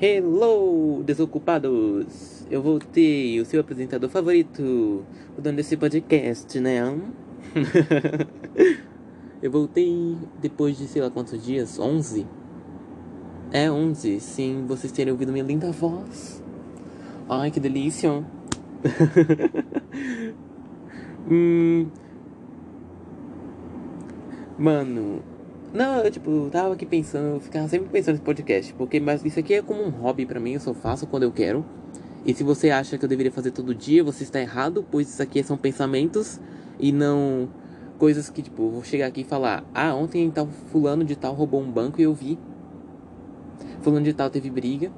[0.00, 2.46] Hello, desocupados!
[2.50, 5.04] Eu voltei, o seu apresentador favorito,
[5.36, 6.80] o dono desse podcast, né?
[9.42, 11.78] Eu voltei depois de sei lá quantos dias?
[11.78, 12.26] 11?
[13.52, 16.42] É, 11, sim, vocês terem ouvido minha linda voz.
[17.28, 18.24] Ai, que delícia!
[21.28, 21.86] hum.
[24.58, 25.22] Mano,
[25.72, 29.38] não, eu tipo, tava aqui pensando, eu ficava sempre pensando nesse podcast, porque mas isso
[29.38, 31.64] aqui é como um hobby para mim, eu só faço quando eu quero.
[32.26, 35.22] E se você acha que eu deveria fazer todo dia, você está errado, pois isso
[35.22, 36.40] aqui são pensamentos
[36.78, 37.48] e não
[37.98, 41.62] coisas que, tipo, vou chegar aqui e falar: "Ah, ontem tal fulano de tal roubou
[41.62, 42.38] um banco e eu vi.
[43.80, 44.90] Fulano de tal teve briga.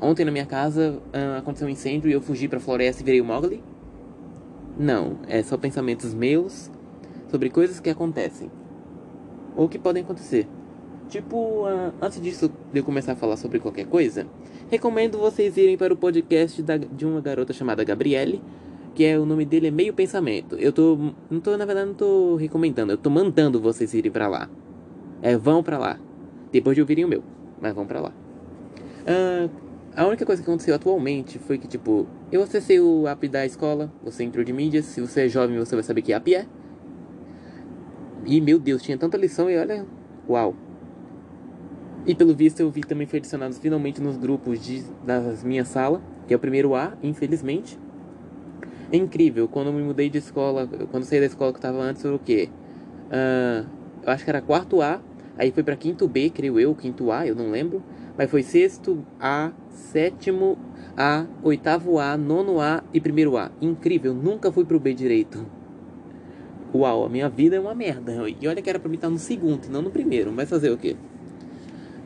[0.00, 3.20] Ontem na minha casa uh, aconteceu um incêndio e eu fugi para floresta e virei
[3.20, 3.62] o Mowgli."
[4.78, 6.70] Não, é só pensamentos meus
[7.28, 8.50] sobre coisas que acontecem
[9.56, 10.46] ou que podem acontecer.
[11.08, 14.26] Tipo, uh, antes disso de eu começar a falar sobre qualquer coisa,
[14.70, 18.40] recomendo vocês irem para o podcast da, de uma garota chamada Gabriele,
[18.94, 20.54] que é o nome dele é Meio Pensamento.
[20.56, 20.96] Eu tô,
[21.30, 24.48] não tô, na verdade, não tô recomendando, eu tô mandando vocês irem para lá.
[25.22, 25.98] É, vão para lá.
[26.52, 27.22] Depois de ouvirem o meu,
[27.60, 28.12] mas vão para lá.
[29.02, 29.50] Uh,
[29.96, 33.92] a única coisa que aconteceu atualmente foi que, tipo, eu acessei o app da escola,
[34.04, 34.84] o Centro de Mídias.
[34.84, 36.46] Se você é jovem, você vai saber que app é.
[38.24, 39.86] E meu Deus, tinha tanta lição e olha,
[40.28, 40.54] uau.
[42.06, 46.00] E pelo visto eu vi também foi adicionado finalmente nos grupos de, da minha sala,
[46.26, 47.78] que é o primeiro A, infelizmente.
[48.90, 51.78] É incrível, quando eu me mudei de escola, quando saí da escola que eu tava
[51.78, 52.48] antes, foi o quê?
[53.08, 53.66] Uh,
[54.02, 55.00] eu acho que era quarto A,
[55.38, 57.82] aí foi para quinto B, creio eu, quinto A, eu não lembro.
[58.16, 60.58] Mas foi sexto A, sétimo
[60.96, 63.50] A, oitavo A, nono A e primeiro A.
[63.60, 65.46] Incrível, nunca fui pro B direito.
[66.74, 68.12] Uau, a minha vida é uma merda.
[68.28, 70.30] E olha que era pra mim estar no segundo e não no primeiro.
[70.32, 70.96] Vai fazer o quê?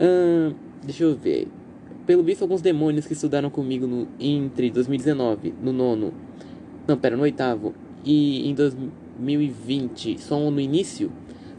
[0.00, 1.48] Hum, deixa eu ver.
[2.06, 6.12] Pelo visto, alguns demônios que estudaram comigo no, entre 2019, no nono.
[6.86, 7.74] Não, pera, no oitavo.
[8.04, 11.10] E em 2020, só no início.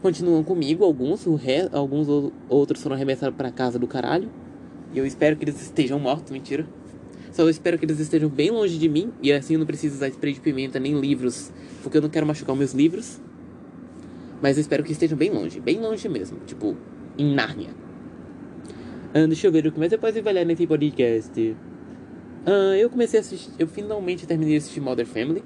[0.04, 2.06] Continuam comigo, alguns, re, alguns
[2.46, 4.28] outros foram arremessados para casa do caralho.
[4.92, 6.66] E eu espero que eles estejam mortos, mentira.
[7.32, 9.14] Só espero que eles estejam bem longe de mim.
[9.22, 11.50] E assim eu não preciso usar spray de pimenta nem livros.
[11.82, 13.18] Porque eu não quero machucar meus livros.
[14.42, 15.58] Mas eu espero que estejam bem longe.
[15.58, 16.36] Bem longe mesmo.
[16.46, 16.76] Tipo,
[17.16, 17.70] em Nárnia.
[19.14, 21.56] Ah, deixa eu ver o que mais eu posso avaliar nesse podcast.
[22.44, 23.50] Ah, eu comecei a assistir.
[23.58, 25.42] Eu finalmente terminei de assistir Mother Family.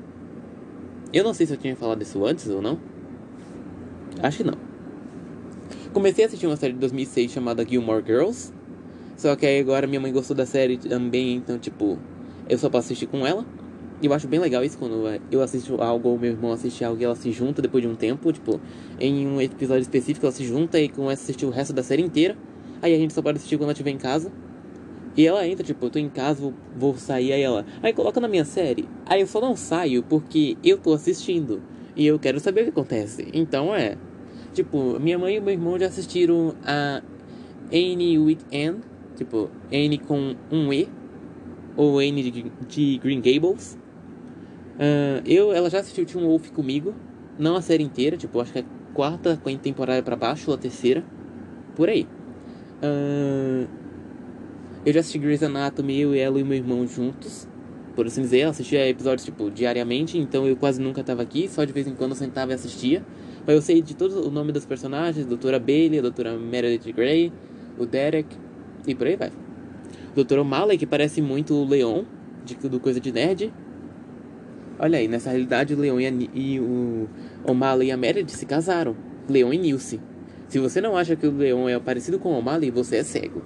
[1.13, 2.98] Eu não sei se eu tinha falado isso antes ou não.
[4.23, 4.55] Acho que não.
[5.93, 8.53] Comecei a assistir uma série de 2006 chamada Gilmore Girls.
[9.17, 11.99] Só que aí agora minha mãe gostou da série também, então, tipo,
[12.49, 13.45] eu só posso assistir com ela.
[14.01, 17.01] E eu acho bem legal isso quando eu assisto algo ou meu irmão assiste algo
[17.01, 18.61] e ela se junta depois de um tempo, tipo,
[19.01, 22.03] em um episódio específico ela se junta e começa a assistir o resto da série
[22.03, 22.37] inteira.
[22.81, 24.31] Aí a gente só pode assistir quando ela estiver em casa.
[25.17, 28.21] E ela entra, tipo, eu tô em casa, vou, vou sair, aí ela, aí coloca
[28.21, 28.89] na minha série.
[29.05, 31.61] Aí eu só não saio porque eu tô assistindo.
[31.97, 33.27] E eu quero saber o que acontece.
[33.33, 33.97] Então é.
[34.53, 37.03] Tipo, minha mãe e meu irmão já assistiram a
[37.73, 38.81] Annie with Anne
[39.19, 40.89] Tipo, N com um E.
[41.77, 43.77] Ou N de, de Green Gables.
[44.77, 46.95] Uh, eu, ela já assistiu Teen Wolf comigo.
[47.37, 50.59] Não a série inteira, tipo, acho que é a quarta, temporada pra baixo, ou a
[50.59, 51.05] terceira.
[51.75, 52.07] Por aí.
[52.81, 53.69] Uh,
[54.87, 57.49] eu já assisti Grey's Anatomy, eu, ela e meu irmão juntos.
[57.97, 60.17] Por assim dizer, eu assistia episódios, tipo, diariamente.
[60.17, 63.05] Então eu quase nunca tava aqui, só de vez em quando eu sentava e assistia.
[63.49, 67.33] Mas eu sei de todo o nome dos personagens, Doutora Bailey, Doutora Meredith Grey,
[67.79, 68.37] o Derek,
[68.87, 69.33] e por aí vai.
[70.15, 70.41] Dr.
[70.41, 72.05] O'Malley, que parece muito o Leon,
[72.45, 73.51] de, do Coisa de Nerd.
[74.79, 77.09] Olha aí, nessa realidade o Leon e, a, e o
[77.43, 78.95] O'Malley e a Meredith se casaram.
[79.27, 79.99] Leon e Nilce.
[80.47, 83.43] Se você não acha que o Leon é parecido com o O'Malley, você é cego.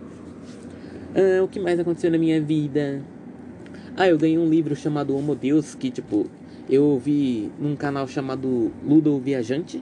[1.15, 3.05] Ah, o que mais aconteceu na minha vida?
[3.97, 6.29] Ah, eu ganhei um livro chamado Homo Deus, que tipo,
[6.69, 9.81] eu vi num canal chamado Ludo Viajante.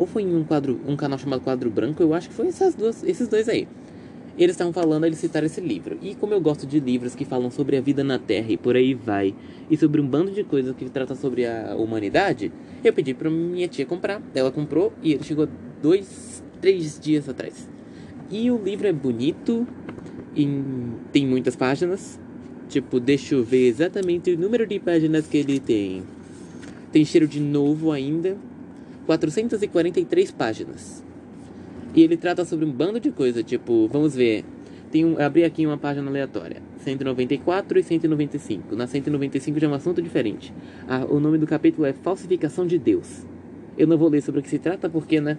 [0.00, 2.74] Ou foi em um quadro, um canal chamado Quadro Branco, eu acho que foi essas
[2.74, 3.68] duas, esses dois aí
[4.38, 5.98] eles estavam falando, eles citaram esse livro.
[6.00, 8.74] E como eu gosto de livros que falam sobre a vida na Terra e por
[8.74, 9.34] aí vai,
[9.70, 12.50] e sobre um bando de coisas que trata sobre a humanidade,
[12.82, 14.22] eu pedi pra minha tia comprar.
[14.34, 15.46] Ela comprou e ele chegou
[15.82, 17.68] dois, três dias atrás.
[18.30, 19.66] E o livro é bonito,
[21.12, 22.18] tem muitas páginas.
[22.68, 26.02] Tipo, deixa eu ver exatamente o número de páginas que ele tem.
[26.90, 28.38] Tem cheiro de novo ainda.
[29.06, 31.04] 443 páginas.
[31.94, 34.44] E ele trata sobre um bando de coisa, tipo, vamos ver.
[34.90, 36.62] Tem um, abri aqui uma página aleatória.
[36.78, 38.76] 194 e 195.
[38.76, 40.52] Na 195 já é um assunto diferente.
[40.88, 43.24] Ah, o nome do capítulo é Falsificação de Deus.
[43.76, 45.36] Eu não vou ler sobre o que se trata, porque, né?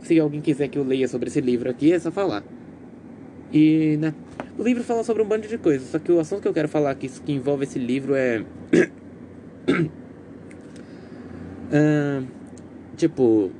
[0.00, 2.44] Se alguém quiser que eu leia sobre esse livro aqui, é só falar.
[3.52, 4.14] E, né?
[4.58, 6.68] O livro fala sobre um bando de coisas, só que o assunto que eu quero
[6.68, 8.44] falar aqui que envolve esse livro é.
[11.70, 12.26] uh,
[12.96, 13.50] tipo.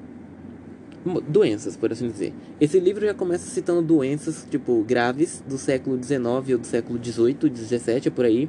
[1.28, 2.32] Doenças, por assim dizer.
[2.58, 7.54] Esse livro já começa citando doenças, tipo, graves do século XIX ou do século XVIII,
[7.54, 8.48] XVII, por aí.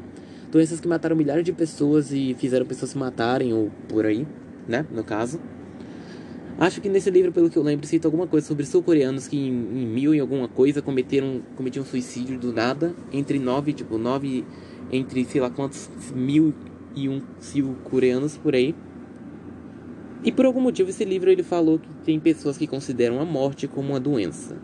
[0.50, 4.26] Doenças que mataram milhares de pessoas e fizeram pessoas se matarem, ou por aí,
[4.66, 4.86] né?
[4.90, 5.38] No caso.
[6.58, 9.50] Acho que nesse livro, pelo que eu lembro, cita alguma coisa sobre sul-coreanos que em,
[9.50, 12.96] em, mil e alguma coisa cometeram cometiam suicídio do nada.
[13.12, 14.46] Entre nove, tipo, nove.
[14.90, 16.54] Entre sei lá quantos mil
[16.96, 18.74] e um sul-coreanos por aí.
[20.26, 23.68] E por algum motivo esse livro ele falou que tem pessoas que consideram a morte
[23.68, 24.58] como uma doença.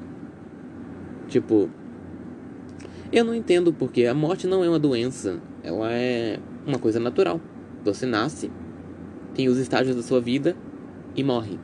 [1.28, 1.70] Tipo,
[3.12, 7.40] eu não entendo porque a morte não é uma doença, ela é uma coisa natural.
[7.86, 8.52] Você nasce,
[9.36, 10.58] tem os estágios da sua vida
[11.16, 11.60] e morre.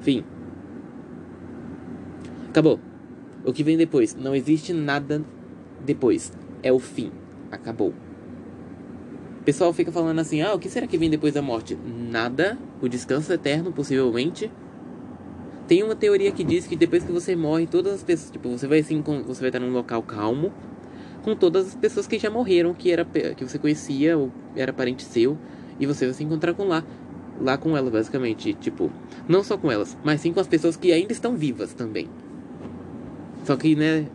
[0.00, 0.22] Fim.
[2.50, 2.78] Acabou.
[3.42, 4.14] O que vem depois?
[4.14, 5.24] Não existe nada
[5.82, 6.30] depois.
[6.62, 7.10] É o fim.
[7.50, 7.94] Acabou.
[9.40, 11.74] O pessoal fica falando assim: ah, o que será que vem depois da morte?
[11.74, 12.58] Nada.
[12.80, 14.50] O descanso eterno, possivelmente.
[15.66, 18.30] Tem uma teoria que diz que depois que você morre, todas as pessoas.
[18.30, 20.52] Tipo, você vai assim, você vai estar num local calmo.
[21.22, 25.02] Com todas as pessoas que já morreram, que, era, que você conhecia, ou era parente
[25.02, 25.38] seu.
[25.78, 26.84] E você vai se encontrar com lá.
[27.40, 28.52] Lá com elas, basicamente.
[28.54, 28.90] Tipo,
[29.26, 32.08] não só com elas, mas sim com as pessoas que ainda estão vivas também.
[33.44, 34.06] Só que, né.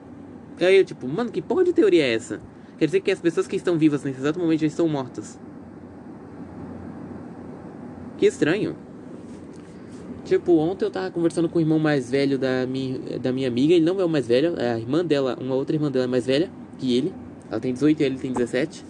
[0.60, 2.40] Aí eu, tipo, mano, que porra de teoria é essa?
[2.78, 5.40] Quer dizer que as pessoas que estão vivas nesse exato momento já estão mortas.
[8.18, 8.76] Que estranho.
[10.26, 13.74] Tipo, ontem eu tava conversando com o irmão mais velho da minha, da minha amiga.
[13.74, 16.08] Ele não é o mais velho, é a irmã dela, uma outra irmã dela é
[16.08, 17.14] mais velha que ele.
[17.50, 18.84] Ela tem 18 e ele tem 17.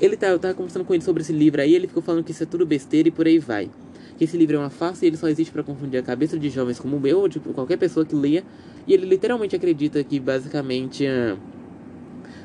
[0.00, 2.30] Ele tá, eu tava conversando com ele sobre esse livro aí, ele ficou falando que
[2.30, 3.68] isso é tudo besteira e por aí vai.
[4.16, 6.48] Que esse livro é uma farsa e ele só existe para confundir a cabeça de
[6.48, 8.44] jovens como o meu ou de qualquer pessoa que leia.
[8.86, 11.04] E ele literalmente acredita que basicamente.
[11.04, 11.57] Uh,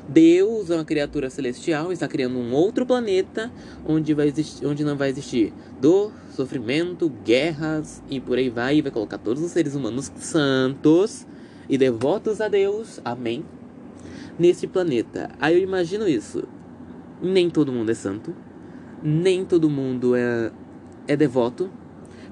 [0.08, 3.50] Deus é uma criatura celestial, está criando um outro planeta
[3.86, 8.76] onde, vai existir, onde não vai existir dor, sofrimento, guerras e por aí vai.
[8.76, 11.26] E vai colocar todos os seres humanos santos
[11.68, 13.44] e devotos a Deus, amém,
[14.38, 15.30] nesse planeta.
[15.40, 16.44] Aí eu imagino isso.
[17.22, 18.36] Nem todo mundo é santo,
[19.02, 20.52] nem todo mundo é,
[21.08, 21.70] é devoto,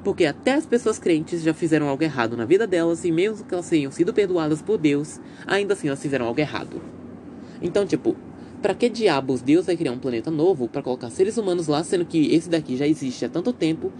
[0.04, 3.54] porque até as pessoas crentes já fizeram algo errado na vida delas, e mesmo que
[3.54, 7.01] elas tenham sido perdoadas por Deus, ainda assim elas fizeram algo errado.
[7.62, 8.17] Então, tipo,
[8.61, 12.05] para que diabos Deus vai criar um planeta novo para colocar seres humanos lá, sendo
[12.05, 13.93] que esse daqui já existe há tanto tempo?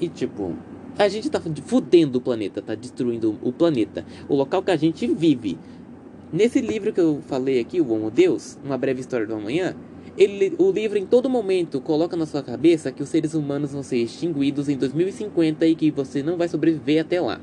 [0.00, 0.54] E tipo,
[0.98, 5.06] a gente tá fudendo o planeta, tá destruindo o planeta, o local que a gente
[5.06, 5.58] vive.
[6.32, 9.74] Nesse livro que eu falei aqui, O Homo Deus, Uma Breve História do Amanhã,
[10.16, 13.82] ele, o livro em todo momento coloca na sua cabeça que os seres humanos vão
[13.82, 17.40] ser extinguidos em 2050 e que você não vai sobreviver até lá.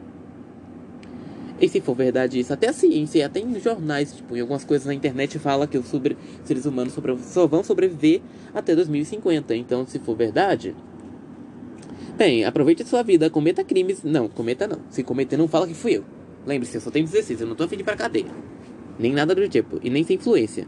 [1.60, 4.86] E se for verdade isso, até a ciência, até em jornais, tipo, em algumas coisas
[4.86, 6.94] na internet fala que os sobre, seres humanos
[7.24, 8.22] só vão sobreviver
[8.54, 9.56] até 2050.
[9.56, 10.76] Então, se for verdade,
[12.16, 14.04] bem, aproveite sua vida, cometa crimes.
[14.04, 14.80] Não, cometa não.
[14.90, 16.04] Se cometer, não fala que fui eu.
[16.46, 18.32] Lembre-se, eu só tenho 16, eu não tô afim de ir pra cadeia.
[19.00, 20.68] Nem nada do tipo, e nem sem influência.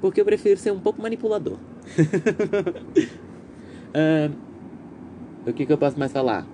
[0.00, 1.58] Porque eu prefiro ser um pouco manipulador.
[3.94, 4.32] uh,
[5.46, 6.46] o que, que eu posso mais falar?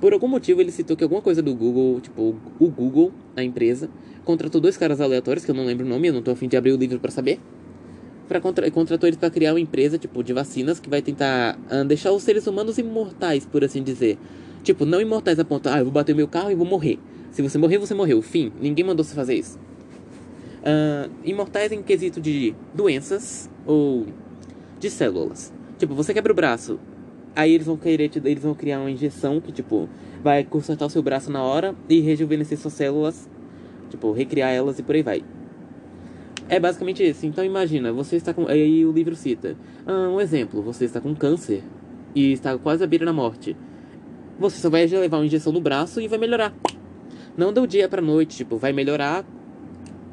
[0.00, 3.90] Por algum motivo ele citou que alguma coisa do Google, tipo, o Google, a empresa,
[4.24, 6.56] contratou dois caras aleatórios, que eu não lembro o nome, eu não tô afim de
[6.56, 7.40] abrir o livro para saber.
[8.28, 11.84] Pra contra contratou eles para criar uma empresa, tipo, de vacinas que vai tentar uh,
[11.84, 14.18] deixar os seres humanos imortais, por assim dizer.
[14.62, 16.98] Tipo, não imortais a ponto, ah, eu vou bater meu carro e vou morrer.
[17.30, 18.20] Se você morrer, você morreu.
[18.20, 18.52] Fim.
[18.60, 19.58] Ninguém mandou você fazer isso.
[20.58, 24.06] Uh, imortais em quesito de doenças ou
[24.78, 25.52] de células.
[25.78, 26.78] Tipo, você quebra o braço,
[27.38, 29.88] Aí eles vão querer te, eles vão criar uma injeção que, tipo,
[30.24, 33.30] vai consertar o seu braço na hora e rejuvenescer suas células,
[33.88, 35.22] tipo, recriar elas e por aí vai.
[36.48, 37.24] É basicamente isso.
[37.26, 38.48] Então imagina, você está com.
[38.48, 39.56] Aí o livro cita.
[39.86, 41.62] Ah, um exemplo, você está com câncer
[42.12, 43.56] e está quase à beira da morte.
[44.40, 46.52] Você só vai levar uma injeção no braço e vai melhorar.
[47.36, 49.24] Não do dia pra noite, tipo, vai melhorar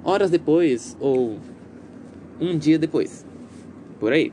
[0.03, 1.39] horas depois ou
[2.39, 3.25] um dia depois.
[3.99, 4.31] Por aí.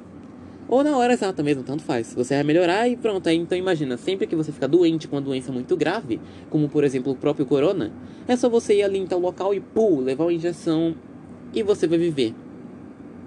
[0.68, 2.14] Ou na hora exata mesmo, tanto faz.
[2.14, 3.28] Você vai melhorar e pronto.
[3.28, 6.84] Aí, então imagina, sempre que você ficar doente com uma doença muito grave, como por
[6.84, 7.92] exemplo o próprio corona,
[8.26, 10.94] é só você ir ali em tal local e pum, levar uma injeção
[11.52, 12.34] e você vai viver.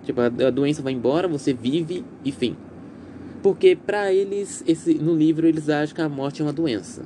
[0.04, 2.56] Tipo, a, a doença vai embora, você vive e fim.
[3.44, 7.04] Porque para eles, esse, no livro, eles acham que a morte é uma doença.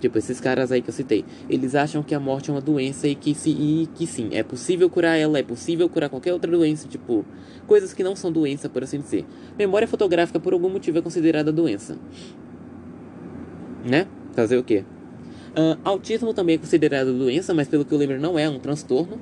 [0.00, 1.24] Tipo, esses caras aí que eu citei.
[1.48, 4.42] Eles acham que a morte é uma doença e que, se, e que sim, é
[4.42, 6.86] possível curar ela, é possível curar qualquer outra doença.
[6.86, 7.24] Tipo,
[7.66, 9.24] coisas que não são doença, por assim dizer.
[9.58, 11.98] Memória fotográfica, por algum motivo, é considerada doença.
[13.84, 14.06] Né?
[14.34, 14.84] Fazer o quê?
[15.50, 19.18] Uh, autismo também é considerado doença, mas pelo que eu lembro, não é um transtorno.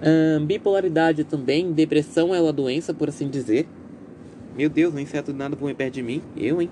[0.00, 3.68] Uh, bipolaridade também, depressão é uma doença, por assim dizer.
[4.56, 6.22] Meu Deus, um inseto nada voa perto de mim.
[6.36, 6.70] Eu, hein?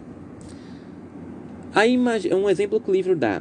[1.75, 3.41] Aí, um exemplo que o livro dá.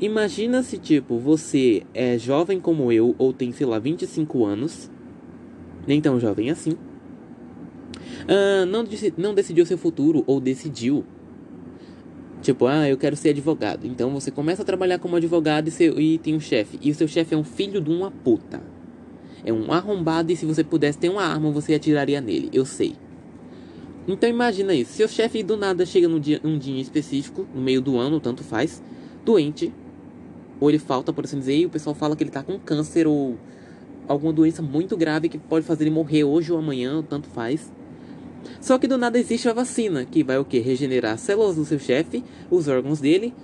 [0.00, 4.90] Imagina se, tipo, você é jovem como eu, ou tem, sei lá, 25 anos.
[5.86, 6.72] Nem tão jovem assim.
[6.72, 8.84] Uh, não,
[9.16, 11.04] não decidiu seu futuro, ou decidiu.
[12.42, 13.86] Tipo, ah, eu quero ser advogado.
[13.86, 16.78] Então você começa a trabalhar como advogado e, seu, e tem um chefe.
[16.82, 18.60] E o seu chefe é um filho de uma puta.
[19.44, 22.50] É um arrombado e se você pudesse ter uma arma, você atiraria nele.
[22.52, 22.94] Eu sei.
[24.08, 27.80] Então imagina isso, seu chefe do nada chega num dia, um dia específico, no meio
[27.80, 28.80] do ano, tanto faz,
[29.24, 29.72] doente,
[30.60, 33.06] ou ele falta, por assim dizer, e o pessoal fala que ele tá com câncer
[33.06, 33.36] ou
[34.06, 37.72] alguma doença muito grave que pode fazer ele morrer hoje ou amanhã, tanto faz.
[38.60, 40.60] Só que do nada existe a vacina, que vai o que?
[40.60, 43.34] Regenerar as células do seu chefe, os órgãos dele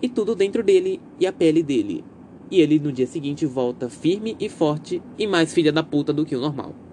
[0.00, 2.04] e tudo dentro dele e a pele dele.
[2.50, 6.24] E ele no dia seguinte volta firme e forte e mais filha da puta do
[6.24, 6.83] que o normal.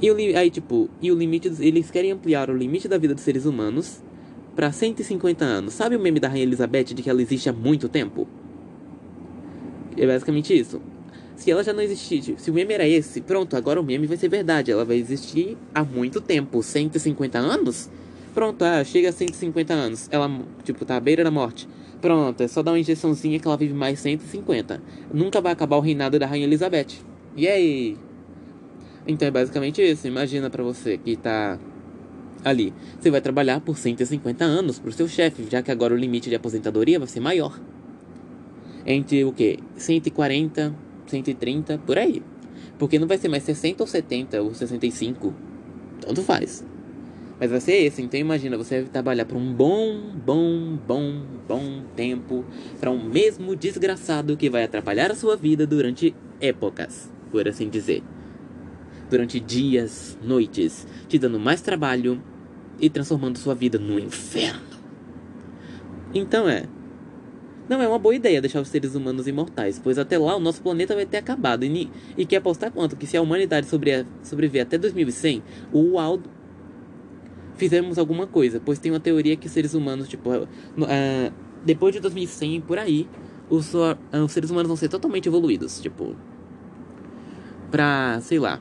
[0.00, 1.50] E o, aí, tipo, e o limite.
[1.60, 4.00] Eles querem ampliar o limite da vida dos seres humanos
[4.54, 5.74] para 150 anos.
[5.74, 8.26] Sabe o meme da Rainha Elizabeth de que ela existe há muito tempo?
[9.96, 10.80] É basicamente isso.
[11.36, 14.16] Se ela já não existir, se o meme era esse, pronto, agora o meme vai
[14.16, 14.70] ser verdade.
[14.70, 17.88] Ela vai existir há muito tempo 150 anos?
[18.34, 20.08] Pronto, ah, chega a 150 anos.
[20.10, 20.30] Ela,
[20.64, 21.68] tipo, tá à beira da morte.
[22.00, 24.80] Pronto, é só dar uma injeçãozinha que ela vive mais 150.
[25.12, 26.98] Nunca vai acabar o reinado da Rainha Elizabeth.
[27.36, 27.96] E aí?
[29.08, 30.06] Então é basicamente isso.
[30.06, 31.58] Imagina para você que tá
[32.44, 32.74] ali.
[33.00, 36.36] Você vai trabalhar por 150 anos pro seu chefe, já que agora o limite de
[36.36, 37.58] aposentadoria vai ser maior.
[38.84, 39.58] Entre o que?
[39.76, 40.74] 140,
[41.06, 42.22] 130, por aí.
[42.78, 45.34] Porque não vai ser mais 60 ou 70 ou 65.
[46.02, 46.62] Tanto faz.
[47.40, 48.02] Mas vai ser esse.
[48.02, 52.44] Então imagina, você vai trabalhar por um bom, bom, bom, bom tempo
[52.78, 58.02] para um mesmo desgraçado que vai atrapalhar a sua vida durante épocas, por assim dizer
[59.10, 62.22] durante dias, noites, te dando mais trabalho
[62.80, 64.78] e transformando sua vida no inferno.
[66.14, 66.66] Então é.
[67.68, 70.62] Não é uma boa ideia deixar os seres humanos imortais, pois até lá o nosso
[70.62, 71.64] planeta vai ter acabado.
[71.64, 76.30] E, e quer apostar quanto que se a humanidade sobre, sobreviver até 2100, o Aldo
[77.56, 80.46] fizemos alguma coisa, pois tem uma teoria que os seres humanos, tipo, uh,
[81.62, 83.06] depois de 2100 por aí,
[83.50, 86.16] os, uh, os seres humanos vão ser totalmente evoluídos, tipo,
[87.70, 88.60] pra, sei lá,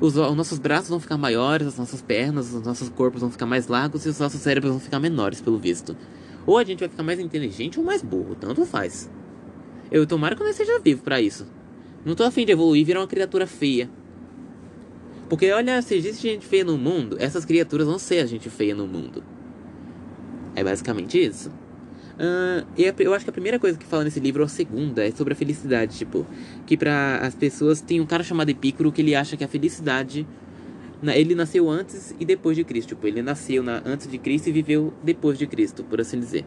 [0.00, 3.46] os, os, nossos braços vão ficar maiores, as nossas pernas, os nossos corpos vão ficar
[3.46, 5.96] mais largos e os nossos cérebros vão ficar menores, pelo visto.
[6.46, 9.10] Ou a gente vai ficar mais inteligente ou mais burro, tanto faz.
[9.90, 11.46] Eu tomara que eu não seja vivo para isso.
[12.04, 13.90] Não tô afim de evoluir e virar uma criatura feia.
[15.28, 18.74] Porque olha, se existe gente feia no mundo, essas criaturas vão ser a gente feia
[18.74, 19.22] no mundo.
[20.56, 21.52] É basicamente isso.
[22.20, 22.66] Uh,
[22.98, 25.32] eu acho que a primeira coisa que fala nesse livro, ou a segunda, é sobre
[25.32, 25.96] a felicidade.
[25.96, 26.26] Tipo,
[26.66, 30.26] que para as pessoas tem um cara chamado Epicuro que ele acha que a felicidade.
[31.02, 32.90] Ele nasceu antes e depois de Cristo.
[32.90, 36.44] Tipo, ele nasceu na, antes de Cristo e viveu depois de Cristo, por assim dizer.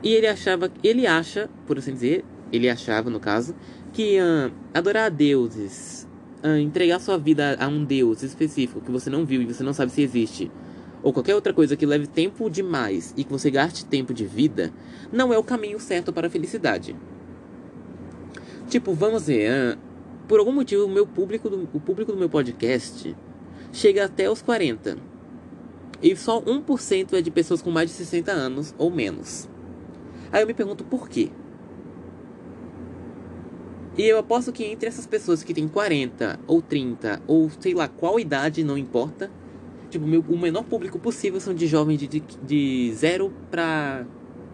[0.00, 0.70] E ele achava.
[0.84, 3.52] Ele acha, por assim dizer, ele achava no caso,
[3.92, 6.06] que uh, adorar a deuses,
[6.44, 9.72] uh, entregar sua vida a um deus específico que você não viu e você não
[9.72, 10.48] sabe se existe
[11.08, 14.70] ou qualquer outra coisa que leve tempo demais e que você gaste tempo de vida,
[15.10, 16.94] não é o caminho certo para a felicidade.
[18.68, 19.78] Tipo, vamos ver,
[20.28, 23.16] por algum motivo o meu público do, o público do meu podcast
[23.72, 24.98] chega até os 40.
[26.02, 29.48] E só 1% é de pessoas com mais de 60 anos ou menos.
[30.30, 31.30] Aí eu me pergunto por quê?
[33.96, 37.88] E eu aposto que entre essas pessoas que têm 40 ou 30 ou sei lá
[37.88, 39.30] qual idade, não importa,
[39.90, 44.06] Tipo, meu, o menor público possível são de jovens de, de, de 0 para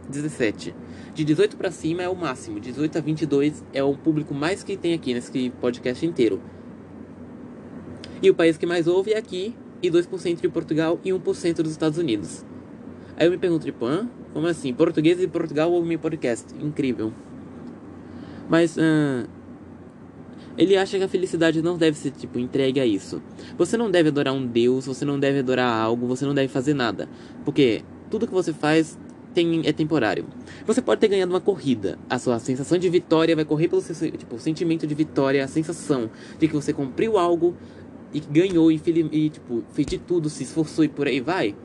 [0.09, 0.75] 17.
[1.15, 2.61] De 18 para cima é o máximo.
[2.61, 6.41] 18 a 22 é o público mais que tem aqui nesse podcast inteiro.
[8.23, 11.73] E o país que mais ouve é aqui, e 2% de Portugal e 1% dos
[11.73, 12.45] Estados Unidos.
[13.17, 14.09] Aí eu me pergunto, tipo, hã?
[14.33, 14.73] Como assim?
[14.73, 16.55] Português de Portugal ouvem meu podcast.
[16.59, 17.13] Incrível.
[18.49, 19.29] Mas, uh,
[20.57, 23.23] ele acha que a felicidade não deve ser, tipo, entregue a isso.
[23.59, 26.75] Você não deve adorar um Deus, você não deve adorar algo, você não deve fazer
[26.75, 27.09] nada.
[27.45, 28.99] Porque tudo que você faz
[29.35, 30.27] tem, é temporário.
[30.67, 31.99] Você pode ter ganhado uma corrida.
[32.09, 36.09] A sua sensação de vitória vai correr pelo seu tipo, sentimento de vitória, a sensação
[36.39, 37.55] de que você cumpriu algo
[38.13, 38.81] e ganhou e,
[39.13, 41.57] e tipo, fez de tudo, se esforçou e por aí vai.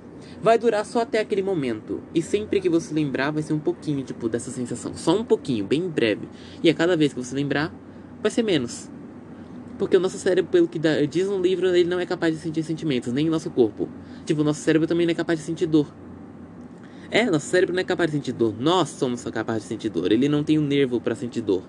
[0.41, 2.01] vai durar só até aquele momento.
[2.13, 4.95] E sempre que você lembrar, vai ser um pouquinho, tipo, dessa sensação.
[4.95, 6.27] Só um pouquinho, bem breve.
[6.63, 7.71] E a cada vez que você lembrar,
[8.21, 8.89] vai ser menos.
[9.77, 12.63] Porque o nosso cérebro, pelo que diz um livro, ele não é capaz de sentir
[12.63, 13.87] sentimentos, nem o nosso corpo.
[14.25, 15.87] Tipo, o nosso cérebro também não é capaz de sentir dor.
[17.09, 18.53] É, nosso cérebro não é capaz de sentir dor.
[18.59, 20.11] Nós somos capazes de sentir dor.
[20.11, 21.63] Ele não tem um nervo para sentir dor.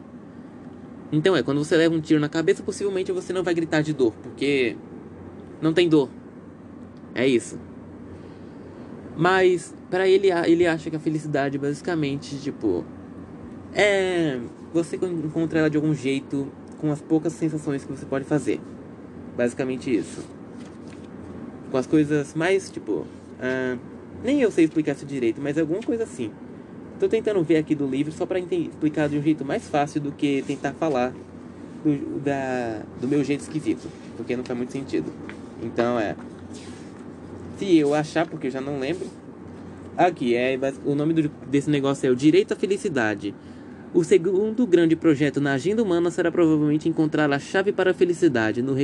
[1.12, 3.92] Então é, quando você leva um tiro na cabeça, possivelmente você não vai gritar de
[3.92, 4.76] dor, porque
[5.60, 6.08] não tem dor.
[7.14, 7.58] É isso.
[9.16, 12.84] Mas para ele ele acha que a felicidade basicamente, tipo,
[13.74, 14.40] é
[14.72, 16.48] você encontrar ela de algum jeito
[16.80, 18.60] com as poucas sensações que você pode fazer.
[19.36, 20.24] Basicamente isso.
[21.70, 23.78] Com as coisas mais, tipo, uh,
[24.24, 26.30] nem eu sei explicar isso direito, mas alguma coisa assim.
[26.98, 30.12] Tô tentando ver aqui do livro só para explicar de um jeito mais fácil do
[30.12, 31.14] que tentar falar
[31.82, 35.10] do, da, do meu jeito esquisito, porque não faz muito sentido.
[35.62, 36.14] Então é.
[37.58, 39.06] Se eu achar, porque eu já não lembro.
[39.96, 43.34] Aqui é o nome do, desse negócio é o Direito à Felicidade.
[43.92, 48.62] O segundo grande projeto na agenda humana será provavelmente encontrar a chave para a felicidade.
[48.62, 48.74] No,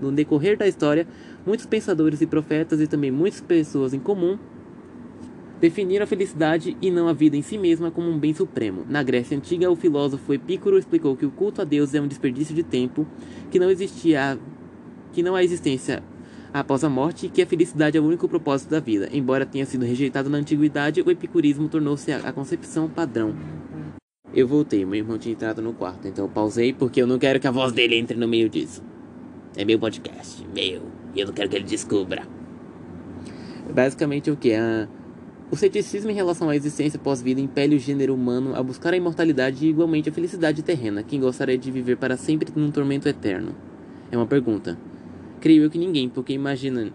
[0.00, 1.04] no decorrer da história,
[1.44, 4.38] muitos pensadores e profetas e também muitas pessoas em comum
[5.60, 8.84] definiram a felicidade e não a vida em si mesma como um bem supremo.
[8.88, 12.54] Na Grécia Antiga, o filósofo Epicuro explicou que o culto a Deus é um desperdício
[12.54, 13.04] de tempo,
[13.50, 14.38] que não existia,
[15.12, 16.04] que não há existência
[16.52, 19.08] após a morte e que a felicidade é o único propósito da vida.
[19.12, 23.34] Embora tenha sido rejeitado na antiguidade, o epicurismo tornou-se a concepção padrão.
[24.34, 27.38] Eu voltei, meu irmão tinha entrado no quarto, então eu pausei porque eu não quero
[27.38, 28.82] que a voz dele entre no meio disso.
[29.54, 30.80] É meu podcast, meu,
[31.14, 32.26] e eu não quero que ele descubra.
[33.74, 34.54] Basicamente o que?
[34.54, 34.88] Ah,
[35.50, 39.66] o ceticismo em relação à existência pós-vida impele o gênero humano a buscar a imortalidade
[39.66, 41.02] e igualmente a felicidade terrena.
[41.02, 43.54] Quem gostaria de viver para sempre num tormento eterno?
[44.10, 44.78] É uma pergunta.
[45.40, 46.90] Creio eu que ninguém, porque imagina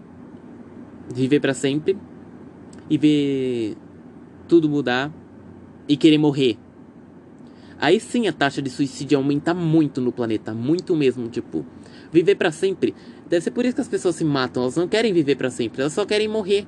[1.14, 1.96] viver para sempre
[2.90, 3.76] e ver
[4.48, 5.12] tudo mudar
[5.86, 6.58] e querer morrer.
[7.80, 11.64] Aí sim a taxa de suicídio aumenta muito no planeta, muito mesmo, tipo,
[12.12, 12.94] viver para sempre.
[13.28, 15.82] Deve ser por isso que as pessoas se matam, elas não querem viver para sempre,
[15.82, 16.66] elas só querem morrer.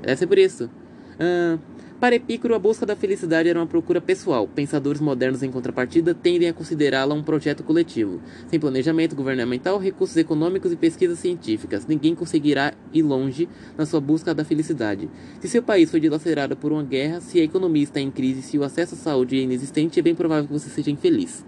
[0.00, 0.70] Deve ser por isso.
[1.14, 1.58] Uh,
[2.00, 4.46] para Epicuro, a busca da felicidade era uma procura pessoal.
[4.46, 8.20] Pensadores modernos, em contrapartida, tendem a considerá-la um projeto coletivo.
[8.48, 14.34] Sem planejamento governamental, recursos econômicos e pesquisas científicas, ninguém conseguirá ir longe na sua busca
[14.34, 15.08] da felicidade.
[15.40, 18.58] Se seu país foi dilacerado por uma guerra, se a economia está em crise, se
[18.58, 21.44] o acesso à saúde é inexistente, é bem provável que você seja infeliz.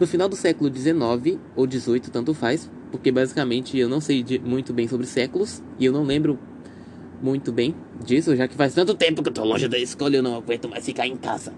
[0.00, 4.72] No final do século XIX, ou XVIII, tanto faz, porque basicamente eu não sei muito
[4.72, 6.38] bem sobre séculos, e eu não lembro
[7.22, 10.16] muito bem disso, já que faz tanto tempo que eu tô longe da escola e
[10.16, 11.52] eu não aguento mais ficar em casa.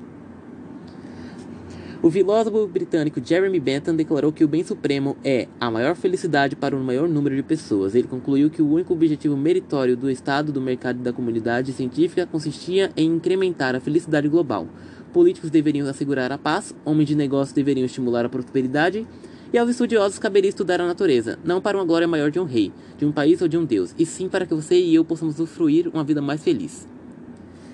[2.03, 6.75] O filósofo britânico Jeremy Bentham declarou que o bem supremo é a maior felicidade para
[6.75, 7.95] o maior número de pessoas.
[7.95, 12.27] Ele concluiu que o único objetivo meritório do Estado, do mercado e da comunidade científica
[12.27, 14.67] consistia em incrementar a felicidade global.
[15.13, 19.07] Políticos deveriam assegurar a paz, homens de negócios deveriam estimular a prosperidade
[19.53, 22.73] e aos estudiosos caberia estudar a natureza, não para uma glória maior de um rei,
[22.97, 25.35] de um país ou de um deus, e sim para que você e eu possamos
[25.35, 26.87] usufruir uma vida mais feliz.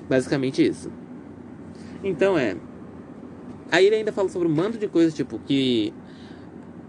[0.09, 0.91] Basicamente isso.
[2.03, 2.57] Então é.
[3.71, 5.93] Aí ele ainda fala sobre um mando de coisas, tipo, que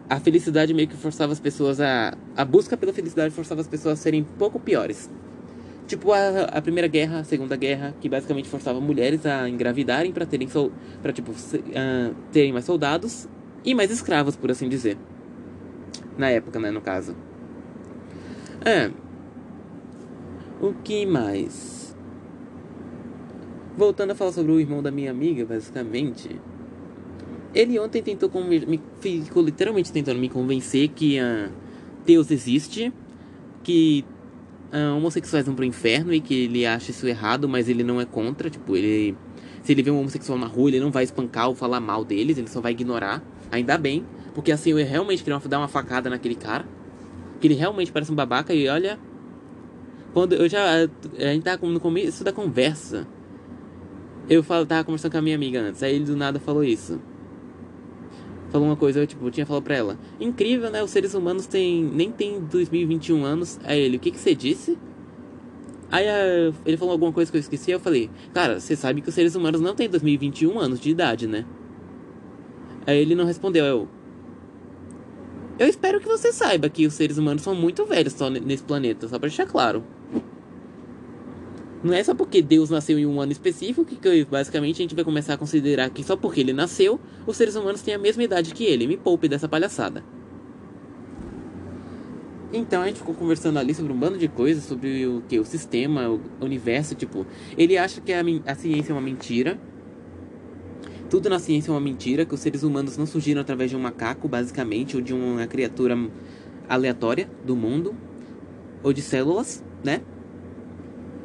[0.09, 2.15] a felicidade meio que forçava as pessoas a.
[2.35, 5.09] A busca pela felicidade forçava as pessoas a serem pouco piores.
[5.87, 10.25] Tipo a, a Primeira Guerra, a Segunda Guerra, que basicamente forçava mulheres a engravidarem para
[10.25, 10.71] terem, sol,
[11.01, 13.27] pra, tipo, uh, terem mais soldados
[13.67, 14.97] e mais escravos, por assim dizer.
[16.17, 17.13] Na época, né, no caso.
[18.63, 18.89] É.
[20.61, 21.93] O que mais?
[23.77, 26.39] Voltando a falar sobre o irmão da minha amiga, basicamente.
[27.53, 31.51] Ele ontem tentou me ficou literalmente tentando me convencer que uh,
[32.05, 32.93] Deus existe,
[33.63, 34.05] que
[34.71, 38.05] uh, homossexuais vão pro inferno e que ele acha isso errado, mas ele não é
[38.05, 39.13] contra, tipo, ele
[39.61, 42.37] se ele vê um homossexual na rua, ele não vai espancar ou falar mal deles,
[42.37, 43.21] ele só vai ignorar.
[43.51, 46.65] Ainda bem, porque assim eu realmente queria dar uma facada naquele cara.
[47.39, 48.99] Que ele realmente parece um babaca e olha.
[50.13, 50.63] Quando eu já.
[50.83, 53.07] A gente tava no começo da conversa.
[54.29, 55.81] Eu falo, tava conversando com a minha amiga antes.
[55.83, 56.99] Aí ele do nada falou isso.
[58.49, 59.99] Falou uma coisa, eu tipo, tinha falado pra ela.
[60.19, 60.83] Incrível, né?
[60.83, 61.83] Os seres humanos têm.
[61.83, 63.59] nem tem 2021 anos.
[63.63, 64.77] Aí ele, o que que você disse?
[65.89, 66.05] Aí
[66.65, 69.35] ele falou alguma coisa que eu esqueci, eu falei, cara, você sabe que os seres
[69.35, 71.45] humanos não têm 2021 anos de idade, né?
[72.87, 73.65] Aí ele não respondeu.
[73.65, 73.87] Eu.
[75.59, 79.07] Eu espero que você saiba que os seres humanos são muito velhos só nesse planeta,
[79.07, 79.83] só pra deixar claro.
[81.83, 85.03] Não é só porque Deus nasceu em um ano específico que basicamente a gente vai
[85.03, 88.53] começar a considerar que só porque ele nasceu, os seres humanos têm a mesma idade
[88.53, 88.87] que ele.
[88.87, 90.03] Me poupe dessa palhaçada.
[92.53, 95.37] Então a gente ficou conversando ali sobre um bando de coisas, sobre o que?
[95.39, 97.25] O sistema, o universo, tipo.
[97.57, 99.59] Ele acha que a, a ciência é uma mentira.
[101.09, 103.79] Tudo na ciência é uma mentira, que os seres humanos não surgiram através de um
[103.79, 105.97] macaco, basicamente, ou de uma criatura
[106.67, 107.95] aleatória do mundo,
[108.83, 110.01] ou de células, né?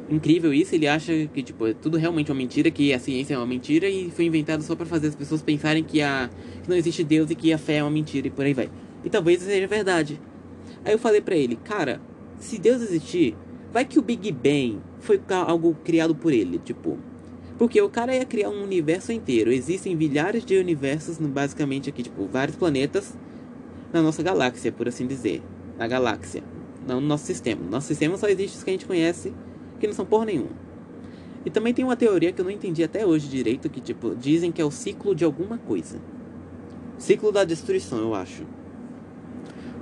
[0.09, 3.37] Incrível isso, ele acha que tipo, é tudo realmente uma mentira, que a ciência é
[3.37, 6.29] uma mentira e foi inventado só para fazer as pessoas pensarem que, a,
[6.61, 8.69] que não existe Deus e que a fé é uma mentira e por aí vai.
[9.03, 10.19] E talvez seja verdade.
[10.85, 11.99] Aí eu falei para ele, cara,
[12.37, 13.35] se Deus existir,
[13.71, 16.97] vai que o Big Bang foi algo criado por ele, tipo.
[17.63, 19.49] Porque o cara ia criar um universo inteiro.
[19.49, 23.17] Existem milhares de universos, basicamente aqui, tipo, vários planetas
[23.93, 25.41] na nossa galáxia, por assim dizer.
[25.77, 26.43] Na galáxia.
[26.85, 27.63] Não no nosso sistema.
[27.63, 29.33] No nosso sistema só existe os que a gente conhece,
[29.79, 30.51] que não são porra nenhuma.
[31.45, 34.51] E também tem uma teoria que eu não entendi até hoje direito, que, tipo, dizem
[34.51, 36.01] que é o ciclo de alguma coisa.
[36.97, 38.43] Ciclo da destruição, eu acho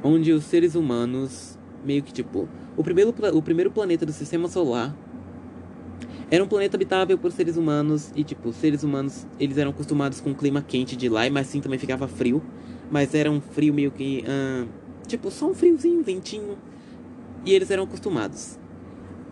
[0.04, 4.96] onde os seres humanos, meio que tipo, o primeiro, o primeiro planeta do sistema solar
[6.32, 10.32] era um planeta habitável por seres humanos e tipo, seres humanos, eles eram acostumados com
[10.32, 12.42] o clima quente de lá, mas sim também ficava frio,
[12.90, 14.24] mas era um frio meio que,
[15.06, 16.58] tipo, só um friozinho, ventinho,
[17.46, 18.58] e eles eram acostumados.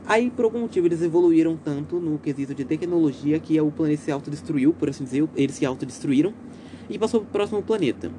[0.06, 4.12] Aí, por algum motivo, eles evoluíram tanto no quesito de tecnologia que o planeta se
[4.12, 6.34] autodestruiu, por assim dizer, eles se autodestruíram
[6.90, 8.12] e passou para o próximo planeta.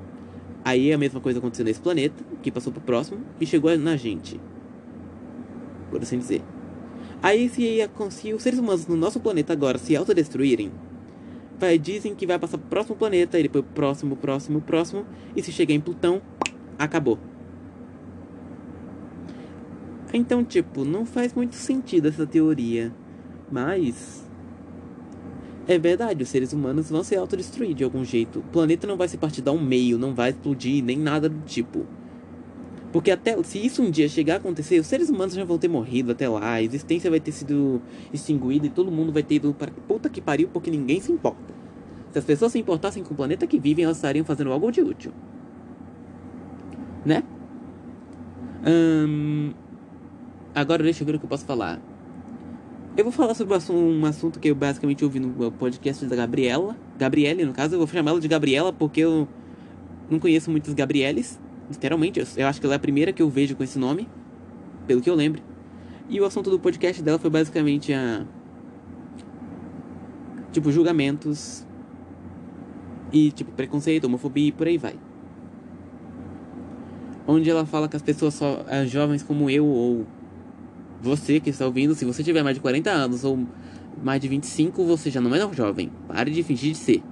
[0.64, 4.40] Aí a mesma coisa aconteceu nesse planeta, que passou pro próximo e chegou na gente.
[5.90, 6.43] Por assim dizer.
[7.22, 7.78] Aí se,
[8.11, 10.72] se os seres humanos no nosso planeta agora se autodestruírem,
[11.59, 15.04] vai, dizem que vai passar pro próximo planeta, e depois próximo, próximo, próximo,
[15.37, 16.22] e se chegar em Plutão,
[16.78, 17.18] acabou.
[20.12, 22.92] Então, tipo, não faz muito sentido essa teoria.
[23.50, 24.24] Mas
[25.68, 28.40] é verdade, os seres humanos vão se autodestruir de algum jeito.
[28.40, 31.87] O planeta não vai se partir ao meio, não vai explodir, nem nada do tipo.
[32.92, 35.68] Porque até se isso um dia chegar a acontecer, os seres humanos já vão ter
[35.68, 37.81] morrido até lá, a existência vai ter sido
[38.12, 41.55] extinguida e todo mundo vai ter ido para puta que pariu porque ninguém se importa.
[42.11, 44.83] Se as pessoas se importassem com o planeta que vivem, elas estariam fazendo algo de
[44.83, 45.12] útil.
[47.05, 47.22] Né?
[48.66, 49.53] Hum,
[50.53, 51.81] agora deixa eu ver o que eu posso falar.
[52.96, 56.76] Eu vou falar sobre um assunto que eu basicamente ouvi no podcast da Gabriela.
[56.98, 59.29] Gabriele, no caso, eu vou chamar ela de Gabriela porque eu
[60.11, 61.38] não conheço muitos Gabrieles.
[61.70, 64.09] Literalmente, eu acho que ela é a primeira que eu vejo com esse nome,
[64.88, 65.40] pelo que eu lembro.
[66.09, 68.26] E o assunto do podcast dela foi basicamente a.
[70.50, 71.64] Tipo, julgamentos.
[73.12, 74.96] E, tipo, preconceito, homofobia e por aí vai.
[77.26, 78.64] Onde ela fala que as pessoas só.
[78.68, 80.04] As jovens como eu ou
[81.00, 83.46] você que está ouvindo, se você tiver mais de 40 anos ou
[84.02, 85.92] mais de 25, você já não é um jovem.
[86.09, 87.02] Pare de fingir de ser.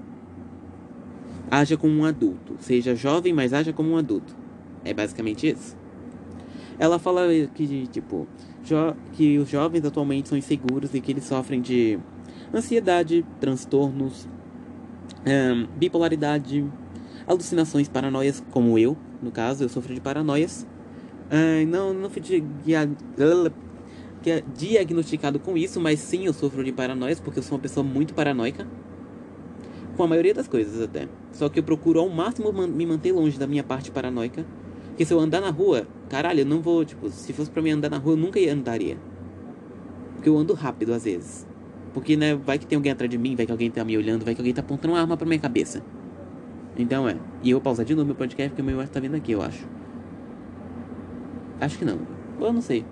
[1.49, 2.57] Haja como um adulto.
[2.59, 4.48] Seja jovem, mas haja como um adulto.
[4.85, 5.77] É basicamente isso.
[6.79, 8.27] Ela fala que, tipo,
[9.13, 11.99] que os jovens atualmente são inseguros e que eles sofrem de
[12.55, 14.29] ansiedade, transtornos,
[15.77, 16.65] bipolaridade,
[17.27, 20.67] alucinações, paranoias, como eu, no caso, eu sofro de paranoias.
[21.69, 22.23] Não, não fui
[24.55, 28.15] diagnosticado com isso, mas sim eu sofro de paranoias, porque eu sou uma pessoa muito
[28.15, 28.67] paranoica.
[29.97, 31.09] Com a maioria das coisas até.
[31.33, 34.47] Só que eu procuro ao máximo me manter longe da minha parte paranoica.
[34.99, 37.71] Porque se eu andar na rua, caralho, eu não vou, tipo, se fosse pra mim
[37.71, 38.99] andar na rua, eu nunca ia andaria.
[40.17, 41.47] Porque eu ando rápido às vezes.
[41.95, 44.25] Porque, né, vai que tem alguém atrás de mim, vai que alguém tá me olhando,
[44.25, 45.85] vai que alguém tá apontando uma arma pra minha cabeça.
[46.77, 47.17] Então é.
[47.45, 49.41] E eu vou pausar de novo meu podcast porque o meu tá vindo aqui, eu
[49.41, 49.65] acho.
[51.61, 52.01] Acho que não.
[52.41, 52.85] Eu não sei.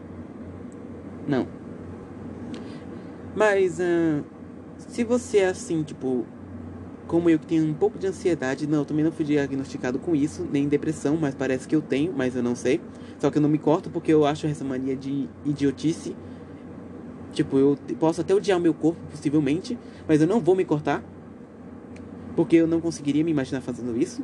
[1.26, 1.48] Não.
[3.34, 4.24] Mas, uh,
[4.78, 6.24] se você é assim, tipo,
[7.06, 10.14] como eu que tenho um pouco de ansiedade, não, eu também não fui diagnosticado com
[10.14, 12.80] isso, nem depressão, mas parece que eu tenho, mas eu não sei.
[13.18, 16.16] Só que eu não me corto porque eu acho essa mania de idiotice.
[17.32, 21.02] Tipo, eu posso até odiar o meu corpo, possivelmente, mas eu não vou me cortar.
[22.34, 24.22] Porque eu não conseguiria me imaginar fazendo isso.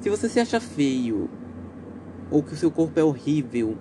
[0.00, 1.28] Se você se acha feio
[2.30, 3.76] ou que o seu corpo é horrível,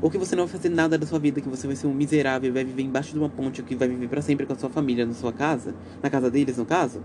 [0.00, 1.94] ou que você não vai fazer nada da sua vida, que você vai ser um
[1.94, 4.56] miserável, vai viver embaixo de uma ponte, ou que vai viver para sempre com a
[4.56, 7.02] sua família na sua casa, na casa deles, no caso,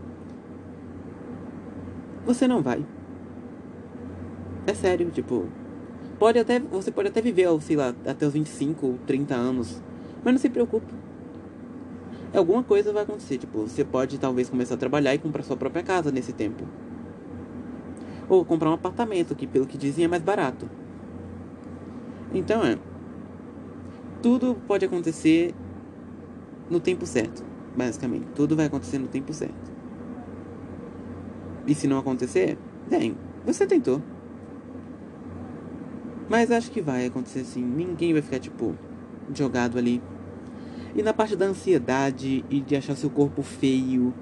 [2.25, 2.85] você não vai.
[4.67, 5.47] É sério, tipo,
[6.19, 9.81] pode até, você pode até viver, sei lá, até os 25 ou 30 anos,
[10.23, 10.93] mas não se preocupe.
[12.33, 15.83] Alguma coisa vai acontecer, tipo, você pode talvez começar a trabalhar e comprar sua própria
[15.83, 16.65] casa nesse tempo.
[18.29, 20.69] Ou comprar um apartamento, que pelo que dizem é mais barato.
[22.33, 22.77] Então é.
[24.21, 25.53] Tudo pode acontecer
[26.69, 27.43] no tempo certo,
[27.75, 28.27] basicamente.
[28.35, 29.71] Tudo vai acontecer no tempo certo.
[31.67, 32.57] E se não acontecer,
[32.89, 33.15] bem,
[33.45, 34.01] Você tentou.
[36.29, 37.63] Mas acho que vai acontecer assim.
[37.63, 38.75] Ninguém vai ficar, tipo,
[39.33, 40.01] jogado ali.
[40.95, 44.13] E na parte da ansiedade e de achar seu corpo feio,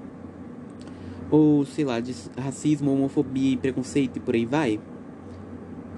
[1.30, 4.80] ou sei lá, de racismo, homofobia e preconceito e por aí vai.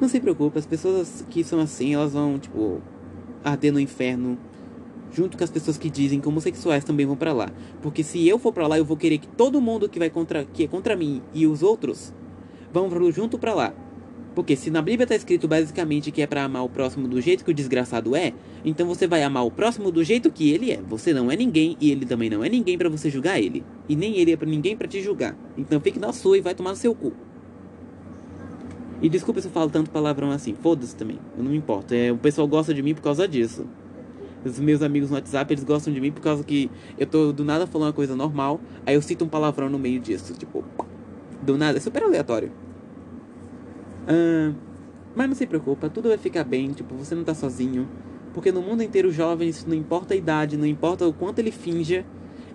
[0.03, 2.83] Não se preocupe, as pessoas que são assim, elas vão, tipo,
[3.45, 4.37] arder no inferno
[5.12, 7.49] junto com as pessoas que dizem que homossexuais também vão para lá.
[7.81, 10.45] Porque se eu for para lá, eu vou querer que todo mundo que vai contra
[10.45, 12.12] que é contra mim e os outros
[12.73, 13.73] vão junto para lá.
[14.35, 17.45] Porque se na Bíblia tá escrito basicamente que é para amar o próximo do jeito
[17.45, 18.33] que o desgraçado é,
[18.65, 20.83] então você vai amar o próximo do jeito que ele é.
[20.83, 23.65] Você não é ninguém e ele também não é ninguém para você julgar ele.
[23.88, 25.38] E nem ele é para ninguém para te julgar.
[25.57, 27.12] Então fique na sua e vai tomar no seu cu.
[29.03, 30.55] E desculpa se eu falo tanto palavrão assim.
[30.55, 31.19] Foda-se também.
[31.37, 31.93] Eu não me importo.
[31.93, 33.67] É, o pessoal gosta de mim por causa disso.
[34.45, 37.45] Os meus amigos no WhatsApp, eles gostam de mim por causa que eu tô do
[37.45, 40.33] nada falando uma coisa normal, aí eu cito um palavrão no meio disso.
[40.35, 40.65] Tipo,
[41.43, 41.79] do nada.
[41.79, 42.53] É super aleatório.
[44.05, 44.55] Uh,
[45.15, 47.88] mas não se preocupa, tudo vai ficar bem, tipo, você não tá sozinho.
[48.33, 52.05] Porque no mundo inteiro, jovens, não importa a idade, não importa o quanto ele finja,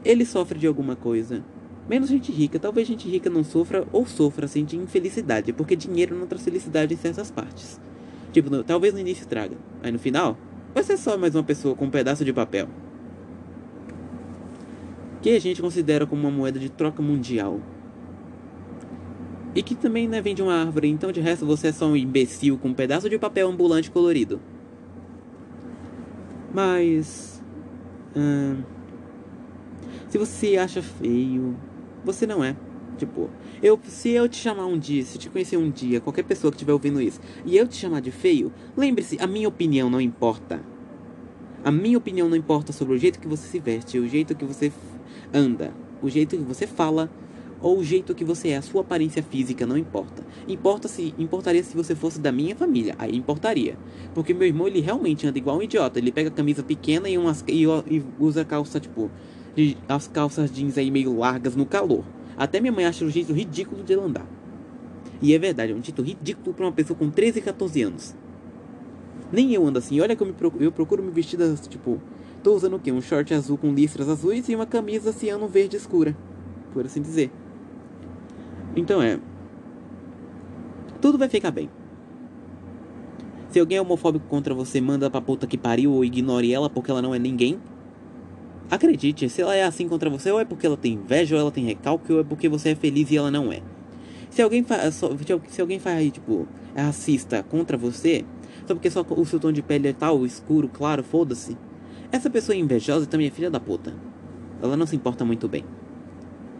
[0.03, 1.43] ele sofre de alguma coisa.
[1.89, 6.17] Menos gente rica, talvez gente rica não sofra ou sofra assim de infelicidade, porque dinheiro
[6.17, 7.80] não traz felicidade em certas partes.
[8.34, 10.38] Tipo, no, talvez no início traga, aí no final,
[10.73, 12.67] vai ser só mais uma pessoa com um pedaço de papel.
[15.21, 17.62] Que a gente considera como uma moeda de troca mundial.
[19.56, 21.95] E que também né, vem de uma árvore, então de resto você é só um
[21.95, 24.41] imbecil com um pedaço de papel ambulante colorido.
[26.54, 27.41] Mas.
[28.15, 28.62] Hum,
[30.10, 31.56] se você acha feio,
[32.03, 32.55] você não é.
[32.97, 33.29] Tipo,
[33.62, 36.55] eu, se eu te chamar um dia, se te conhecer um dia, qualquer pessoa que
[36.57, 40.60] estiver ouvindo isso, e eu te chamar de feio, lembre-se, a minha opinião não importa.
[41.63, 44.45] A minha opinião não importa sobre o jeito que você se veste, o jeito que
[44.45, 44.71] você
[45.33, 47.10] anda, o jeito que você fala,
[47.62, 50.23] ou o jeito que você é, a sua aparência física não importa.
[50.47, 53.77] Importa se importaria se você fosse da minha família, aí importaria.
[54.13, 57.43] Porque meu irmão ele realmente anda igual um idiota, ele pega camisa pequena e umas
[57.47, 59.10] e, e usa calça tipo
[59.57, 62.05] de, as calças jeans aí meio largas no calor.
[62.37, 64.27] Até minha mãe acha o jeito ridículo de ele andar.
[65.19, 68.15] E é verdade, é um jeito ridículo para uma pessoa com 13 e 14 anos.
[69.31, 69.99] Nem eu ando assim.
[69.99, 71.99] Olha que eu, me procuro, eu procuro me vestir tipo,
[72.43, 72.91] tô usando o quê?
[72.91, 76.15] Um short azul com listras azuis e uma camisa ciano verde escura,
[76.71, 77.31] por assim dizer.
[78.75, 79.19] Então é.
[81.01, 81.67] Tudo vai ficar bem.
[83.49, 86.91] Se alguém é homofóbico contra você, manda pra puta que pariu ou ignore ela porque
[86.91, 87.59] ela não é ninguém.
[88.69, 91.51] Acredite, se ela é assim contra você, ou é porque ela tem inveja, ou ela
[91.51, 93.62] tem recalque, ou é porque você é feliz e ela não é.
[94.30, 95.01] Se alguém faz,
[95.47, 98.25] se alguém faz, tipo, é racista contra você,
[98.67, 101.58] só porque só o seu tom de pele é tal, escuro, claro, foda-se.
[102.12, 103.93] Essa pessoa é invejosa também é filha da puta.
[104.62, 105.63] Ela não se importa muito bem.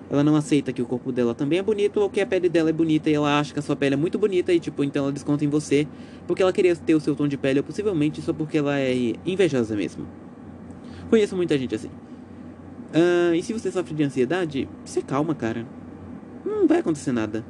[0.10, 2.70] Ela não aceita que o corpo dela também é bonito ou que a pele dela
[2.70, 5.04] é bonita e ela acha que a sua pele é muito bonita e, tipo, então
[5.04, 5.86] ela desconta em você
[6.26, 9.13] porque ela queria ter o seu tom de pele ou possivelmente só porque ela é
[9.26, 10.08] invejosa mesmo.
[11.10, 11.89] Conheço muita gente assim.
[12.89, 15.65] Uh, e se você sofre de ansiedade, se calma, cara.
[16.46, 17.46] Não vai acontecer nada.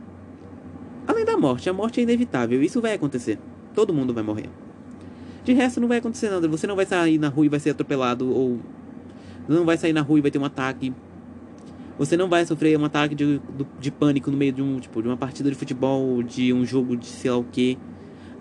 [1.07, 3.39] Além da morte, a morte é inevitável, isso vai acontecer.
[3.73, 4.49] Todo mundo vai morrer.
[5.43, 6.47] De resto, não vai acontecer nada.
[6.47, 8.59] Você não vai sair na rua e vai ser atropelado ou
[9.47, 10.93] não vai sair na rua e vai ter um ataque
[11.97, 13.41] você não vai sofrer um ataque de,
[13.79, 16.95] de pânico no meio de um tipo de uma partida de futebol, de um jogo
[16.95, 17.77] de sei lá o que.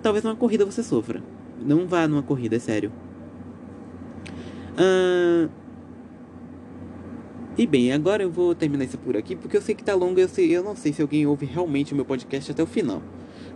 [0.02, 1.22] Talvez numa corrida você sofra.
[1.64, 2.92] Não vá numa corrida, é sério.
[4.76, 5.48] Ah,
[7.58, 10.20] e bem, agora eu vou terminar isso por aqui, porque eu sei que tá longo,
[10.20, 13.00] eu, sei, eu não sei se alguém ouve realmente o meu podcast até o final.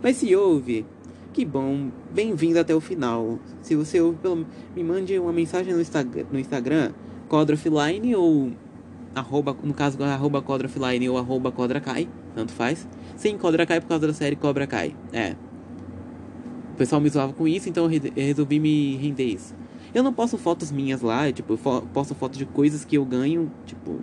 [0.01, 0.83] Mas se ouve,
[1.31, 3.37] que bom, bem-vindo até o final.
[3.61, 6.93] Se você ouve, pelo, me mande uma mensagem no, Instagram, no Instagram,
[7.29, 8.51] Codroffline ou
[9.13, 12.87] arroba, no caso, arroba Codra Offline ou arroba Codra Kai, tanto faz.
[13.15, 14.95] Sim, Codra Kai por causa da série Cobra Kai.
[15.13, 15.35] É.
[16.73, 19.60] O pessoal me zoava com isso, então eu resolvi me render isso.
[19.93, 21.57] Eu não posto fotos minhas lá, tipo, eu
[21.93, 23.99] posto fotos de coisas que eu ganho, tipo,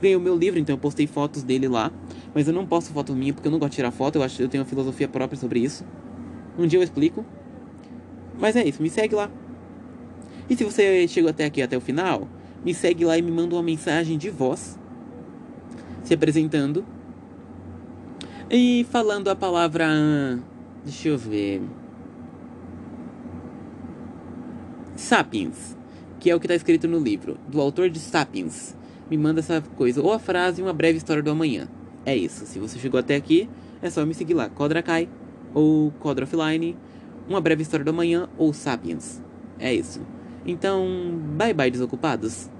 [0.00, 1.92] ganhei o meu livro, então eu postei fotos dele lá,
[2.34, 4.40] mas eu não posto foto minha porque eu não gosto de tirar foto, eu acho
[4.40, 5.84] eu tenho uma filosofia própria sobre isso.
[6.58, 7.24] Um dia eu explico.
[8.38, 9.30] Mas é isso, me segue lá.
[10.48, 12.28] E se você chegou até aqui até o final,
[12.64, 14.78] me segue lá e me manda uma mensagem de voz
[16.02, 16.84] se apresentando
[18.50, 19.86] e falando a palavra.
[20.84, 21.62] Deixa eu ver.
[25.06, 25.76] Sapiens,
[26.18, 28.76] que é o que está escrito no livro, do autor de Sapiens.
[29.08, 31.68] Me manda essa coisa, ou a frase uma breve história do amanhã.
[32.04, 33.48] É isso, se você chegou até aqui,
[33.80, 35.08] é só me seguir lá, Codra Kai,
[35.54, 36.76] ou Codra Offline,
[37.28, 39.22] uma breve história do amanhã, ou Sapiens.
[39.60, 40.00] É isso.
[40.44, 40.84] Então,
[41.36, 42.50] bye bye, desocupados.